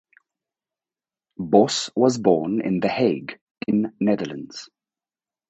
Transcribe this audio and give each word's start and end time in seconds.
Bos 1.47 1.91
was 1.95 2.17
born 2.17 2.59
in 2.59 2.79
The 2.79 2.87
Hague 2.87 3.39
in 3.67 3.93
Netherlands. 3.99 4.67